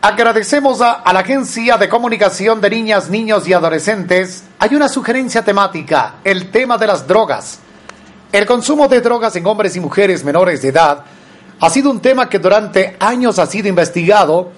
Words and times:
Agradecemos 0.00 0.80
a, 0.80 1.02
la 1.12 1.18
Agencia 1.18 1.76
de 1.76 1.88
Comunicación 1.88 2.60
de 2.60 2.70
Niñas, 2.70 3.10
Niños 3.10 3.48
y 3.48 3.52
Adolescentes. 3.52 4.44
Hay 4.60 4.76
una 4.76 4.88
sugerencia 4.88 5.44
temática, 5.44 6.14
el 6.22 6.52
tema 6.52 6.78
de 6.78 6.86
las 6.86 7.04
drogas. 7.04 7.58
El 8.30 8.46
consumo 8.46 8.86
de 8.86 9.00
drogas 9.00 9.34
en 9.34 9.44
hombres 9.44 9.74
y 9.74 9.80
mujeres 9.80 10.22
menores 10.22 10.62
de 10.62 10.68
edad 10.68 11.02
ha 11.58 11.68
sido 11.68 11.90
un 11.90 11.98
tema 11.98 12.28
que 12.28 12.38
durante 12.38 12.96
años 13.00 13.40
ha 13.40 13.46
sido 13.46 13.66
investigado. 13.66 14.52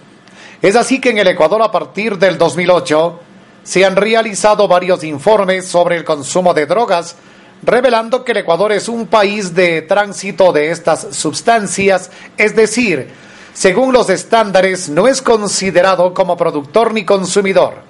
Es 0.60 0.76
así 0.76 1.00
que 1.00 1.08
en 1.08 1.16
el 1.16 1.28
Ecuador 1.28 1.62
a 1.62 1.72
partir 1.72 2.18
del 2.18 2.36
2008 2.36 3.20
se 3.62 3.82
han 3.86 3.96
realizado 3.96 4.68
varios 4.68 5.02
informes 5.04 5.66
sobre 5.66 5.96
el 5.96 6.04
consumo 6.04 6.52
de 6.52 6.66
drogas, 6.66 7.16
revelando 7.62 8.24
que 8.24 8.32
el 8.32 8.38
Ecuador 8.38 8.72
es 8.72 8.90
un 8.90 9.06
país 9.06 9.54
de 9.54 9.80
tránsito 9.80 10.52
de 10.52 10.70
estas 10.70 11.16
sustancias, 11.16 12.10
es 12.36 12.54
decir, 12.54 13.29
según 13.52 13.92
los 13.92 14.08
estándares, 14.10 14.88
no 14.88 15.08
es 15.08 15.22
considerado 15.22 16.14
como 16.14 16.36
productor 16.36 16.94
ni 16.94 17.04
consumidor. 17.04 17.82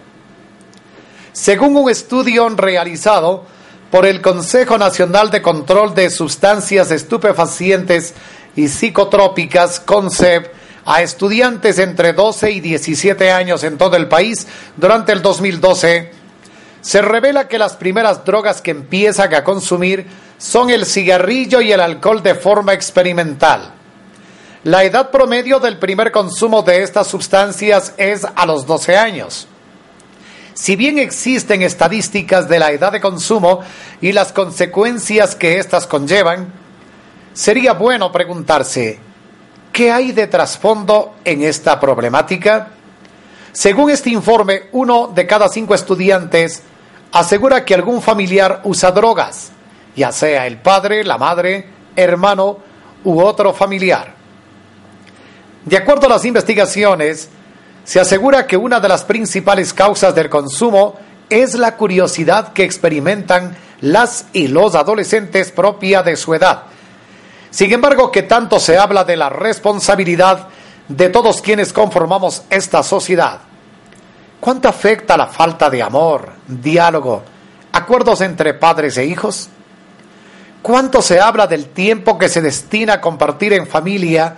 Según 1.33 1.77
un 1.77 1.91
estudio 1.91 2.49
realizado 2.51 3.45
por 3.91 4.07
el 4.07 4.21
Consejo 4.21 4.79
Nacional 4.79 5.31
de 5.31 5.43
Control 5.43 5.95
de 5.95 6.11
Sustancias 6.11 6.91
Estupefacientes 6.91 8.15
y 8.57 8.69
Psicotrópicas, 8.69 9.81
CONCEP, 9.81 10.53
a 10.87 11.03
estudiantes 11.03 11.79
entre 11.79 12.13
12 12.13 12.51
y 12.51 12.61
17 12.61 13.31
años 13.31 13.63
en 13.65 13.79
todo 13.79 13.97
el 13.97 14.09
país 14.09 14.47
durante 14.77 15.13
el 15.13 15.23
2012, 15.23 16.11
se 16.81 17.03
revela 17.03 17.47
que 17.49 17.59
las 17.59 17.77
primeras 17.77 18.25
drogas 18.25 18.63
que 18.63 18.71
empiezan 18.71 19.35
a 19.35 19.45
consumir 19.45 20.07
son 20.39 20.71
el 20.71 20.87
cigarrillo 20.87 21.61
y 21.61 21.71
el 21.73 21.81
alcohol 21.81 22.23
de 22.23 22.35
forma 22.35 22.73
experimental. 22.73 23.75
La 24.65 24.85
edad 24.85 25.11
promedio 25.11 25.59
del 25.59 25.79
primer 25.79 26.13
consumo 26.13 26.61
de 26.61 26.83
estas 26.83 27.07
sustancias 27.07 27.95
es 27.97 28.27
a 28.35 28.45
los 28.45 28.67
12 28.67 28.95
años. 28.95 29.49
Si 30.53 30.77
bien 30.77 30.99
existen 30.99 31.63
estadísticas 31.63 32.47
de 32.47 32.59
la 32.59 32.71
edad 32.71 32.93
de 32.93 33.01
consumo 33.01 33.61
y 34.03 34.13
las 34.13 34.33
consecuencias 34.33 35.35
que 35.35 35.59
éstas 35.59 35.87
conllevan, 35.87 36.53
sería 37.33 37.73
bueno 37.73 38.13
preguntarse, 38.13 38.99
¿qué 39.73 39.91
hay 39.91 40.13
de 40.13 40.27
trasfondo 40.27 41.15
en 41.25 41.41
esta 41.41 41.81
problemática? 41.81 42.69
Según 43.53 43.89
este 43.89 44.11
informe, 44.11 44.65
uno 44.73 45.07
de 45.07 45.27
cada 45.27 45.49
cinco 45.49 45.75
estudiantes 45.75 46.63
asegura 47.13 47.65
que 47.65 47.75
algún 47.75 48.03
familiar 48.03 48.61
usa 48.65 48.91
drogas, 48.91 49.53
ya 49.97 50.13
sea 50.13 50.47
el 50.47 50.59
padre, 50.59 51.03
la 51.03 51.17
madre, 51.17 51.67
hermano 51.97 52.59
u 53.05 53.23
otro 53.23 53.55
familiar. 53.55 54.20
De 55.65 55.77
acuerdo 55.77 56.07
a 56.07 56.11
las 56.11 56.25
investigaciones, 56.25 57.29
se 57.85 58.01
asegura 58.01 58.47
que 58.47 58.57
una 58.57 58.81
de 58.81 58.89
las 58.89 59.05
principales 59.05 59.75
causas 59.75 60.15
del 60.15 60.31
consumo 60.31 60.97
es 61.29 61.55
la 61.55 61.77
curiosidad 61.77 62.53
que 62.53 62.65
experimentan 62.65 63.57
las 63.81 64.27
y 64.33 64.49
los 64.49 64.75
adolescentes 64.75 65.51
propia 65.51 66.03
de 66.03 66.17
su 66.17 66.35
edad. 66.35 66.63
Sin 67.51 67.73
embargo, 67.73 68.11
que 68.11 68.23
tanto 68.23 68.59
se 68.61 68.79
habla 68.79 69.05
de 69.05 69.17
la 69.17 69.29
responsabilidad 69.29 70.49
de 70.89 71.09
todos 71.09 71.41
quienes 71.41 71.73
conformamos 71.73 72.43
esta 72.51 72.83
sociedad. 72.83 73.41
¿Cuánto 74.41 74.69
afecta 74.69 75.17
la 75.17 75.27
falta 75.27 75.69
de 75.69 75.83
amor, 75.83 76.31
diálogo, 76.47 77.23
acuerdos 77.73 78.23
entre 78.23 78.55
padres 78.55 78.97
e 78.97 79.05
hijos? 79.05 79.49
¿Cuánto 80.63 81.03
se 81.03 81.21
habla 81.21 81.47
del 81.47 81.67
tiempo 81.67 82.19
que 82.19 82.29
se 82.29 82.41
destina 82.41 82.95
a 82.95 83.01
compartir 83.01 83.53
en 83.53 83.67
familia 83.67 84.37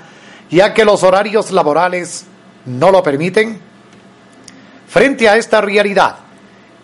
ya 0.53 0.75
que 0.75 0.85
los 0.85 1.03
horarios 1.03 1.51
laborales 1.51 2.27
no 2.67 2.91
lo 2.91 3.03
permiten? 3.03 3.59
Frente 4.87 5.29
a 5.29 5.37
esta 5.37 5.63
realidad, 5.63 6.17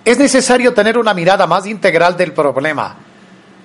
es 0.04 0.18
necesario 0.18 0.72
tener 0.72 0.96
una 0.96 1.12
mirada 1.12 1.46
más 1.46 1.66
integral 1.66 2.16
del 2.16 2.32
problema. 2.32 2.96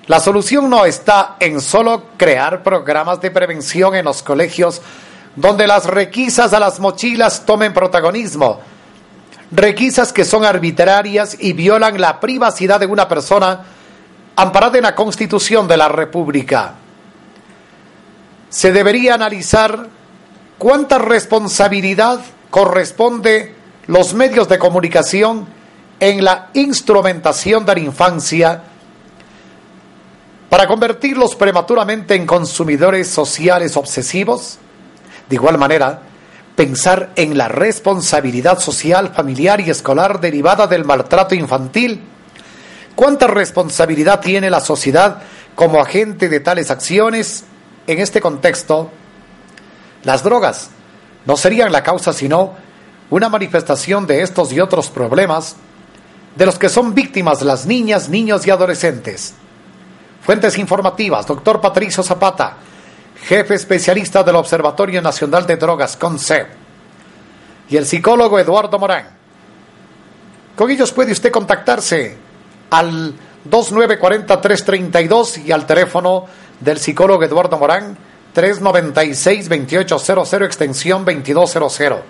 La 0.06 0.20
solución 0.20 0.68
no 0.68 0.84
está 0.84 1.36
en 1.40 1.62
solo 1.62 2.10
crear 2.18 2.62
programas 2.62 3.22
de 3.22 3.30
prevención 3.30 3.94
en 3.94 4.04
los 4.04 4.22
colegios 4.22 4.82
donde 5.34 5.66
las 5.66 5.86
requisas 5.86 6.52
a 6.52 6.60
las 6.60 6.78
mochilas 6.78 7.46
tomen 7.46 7.72
protagonismo, 7.72 8.60
requisas 9.50 10.12
que 10.12 10.26
son 10.26 10.44
arbitrarias 10.44 11.34
y 11.40 11.54
violan 11.54 11.98
la 11.98 12.20
privacidad 12.20 12.78
de 12.78 12.86
una 12.86 13.08
persona 13.08 13.64
amparada 14.36 14.76
en 14.76 14.84
la 14.84 14.94
Constitución 14.94 15.66
de 15.66 15.78
la 15.78 15.88
República 15.88 16.74
se 18.54 18.70
debería 18.70 19.14
analizar 19.14 19.88
cuánta 20.58 20.98
responsabilidad 20.98 22.20
corresponde 22.50 23.52
los 23.88 24.14
medios 24.14 24.48
de 24.48 24.60
comunicación 24.60 25.44
en 25.98 26.22
la 26.22 26.50
instrumentación 26.54 27.66
de 27.66 27.74
la 27.74 27.80
infancia 27.80 28.62
para 30.48 30.68
convertirlos 30.68 31.34
prematuramente 31.34 32.14
en 32.14 32.26
consumidores 32.26 33.08
sociales 33.08 33.76
obsesivos. 33.76 34.58
De 35.28 35.34
igual 35.34 35.58
manera, 35.58 36.02
pensar 36.54 37.10
en 37.16 37.36
la 37.36 37.48
responsabilidad 37.48 38.60
social, 38.60 39.12
familiar 39.12 39.60
y 39.62 39.70
escolar 39.70 40.20
derivada 40.20 40.68
del 40.68 40.84
maltrato 40.84 41.34
infantil. 41.34 42.02
¿Cuánta 42.94 43.26
responsabilidad 43.26 44.20
tiene 44.20 44.48
la 44.48 44.60
sociedad 44.60 45.22
como 45.56 45.80
agente 45.80 46.28
de 46.28 46.38
tales 46.38 46.70
acciones? 46.70 47.46
En 47.86 47.98
este 47.98 48.20
contexto, 48.20 48.90
las 50.04 50.22
drogas 50.22 50.70
no 51.26 51.36
serían 51.36 51.72
la 51.72 51.82
causa 51.82 52.12
sino 52.12 52.54
una 53.10 53.28
manifestación 53.28 54.06
de 54.06 54.22
estos 54.22 54.52
y 54.52 54.60
otros 54.60 54.90
problemas 54.90 55.56
de 56.36 56.46
los 56.46 56.58
que 56.58 56.68
son 56.68 56.94
víctimas 56.94 57.42
las 57.42 57.66
niñas, 57.66 58.08
niños 58.08 58.46
y 58.46 58.50
adolescentes. 58.50 59.34
Fuentes 60.22 60.58
informativas, 60.58 61.26
doctor 61.26 61.60
Patricio 61.60 62.02
Zapata, 62.02 62.56
jefe 63.26 63.54
especialista 63.54 64.22
del 64.22 64.36
Observatorio 64.36 65.02
Nacional 65.02 65.46
de 65.46 65.56
Drogas, 65.56 65.96
CONCEP, 65.96 66.48
y 67.68 67.76
el 67.76 67.86
psicólogo 67.86 68.38
Eduardo 68.38 68.78
Morán. 68.78 69.08
Con 70.56 70.70
ellos 70.70 70.92
puede 70.92 71.12
usted 71.12 71.30
contactarse 71.30 72.16
al 72.70 73.14
2940-332 73.50 75.44
y 75.44 75.52
al 75.52 75.66
teléfono 75.66 76.26
del 76.60 76.78
psicólogo 76.78 77.24
Eduardo 77.24 77.58
Morán, 77.58 77.96
396-2800, 78.34 80.44
extensión 80.44 81.04
2200. 81.04 82.00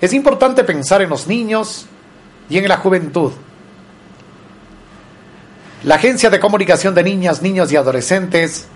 Es 0.00 0.12
importante 0.12 0.64
pensar 0.64 1.02
en 1.02 1.10
los 1.10 1.26
niños 1.26 1.86
y 2.50 2.58
en 2.58 2.68
la 2.68 2.78
juventud. 2.78 3.32
La 5.84 5.96
Agencia 5.96 6.30
de 6.30 6.40
Comunicación 6.40 6.94
de 6.94 7.02
Niñas, 7.02 7.42
Niños 7.42 7.70
y 7.70 7.76
Adolescentes 7.76 8.66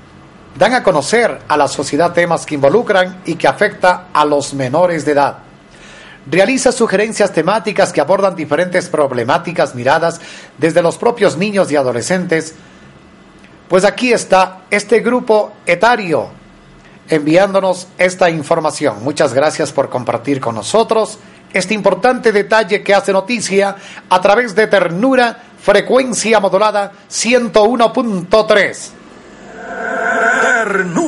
dan 0.59 0.75
a 0.75 0.83
conocer 0.83 1.39
a 1.49 1.57
la 1.57 1.69
sociedad 1.69 2.13
temas 2.13 2.45
que 2.45 2.55
involucran 2.55 3.23
y 3.25 3.37
que 3.37 3.49
afecta 3.49 4.09
a 4.13 4.25
los 4.25 4.55
menores 4.55 5.05
de 5.05 5.13
edad. 5.13 5.48
Realiza 6.31 6.73
sugerencias 6.73 7.33
temáticas 7.33 7.93
que 7.93 8.01
abordan 8.01 8.37
diferentes 8.37 8.89
problemáticas 8.89 9.75
miradas 9.75 10.21
desde 10.59 10.83
los 10.83 10.99
propios 10.99 11.37
niños 11.37 11.71
y 11.71 11.77
adolescentes 11.77 12.55
pues 13.69 13.85
aquí 13.85 14.13
está 14.13 14.63
este 14.71 15.01
grupo 15.01 15.53
etario 15.67 16.31
enviándonos 17.09 17.89
esta 17.99 18.31
información. 18.31 19.05
Muchas 19.05 19.35
gracias 19.35 19.73
por 19.73 19.91
compartir 19.91 20.41
con 20.41 20.55
nosotros 20.55 21.19
este 21.53 21.75
importante 21.75 22.33
detalle 22.33 22.83
que 22.83 22.95
hace 22.95 23.13
noticia 23.13 23.77
a 24.09 24.21
través 24.21 24.55
de 24.55 24.67
Ternura, 24.67 25.39
frecuencia 25.61 26.41
modulada 26.41 26.93
101.3. 27.11 28.98